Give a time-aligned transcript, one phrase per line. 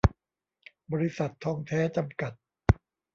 [0.91, 2.33] บริษัท ทองแท้ จำกัด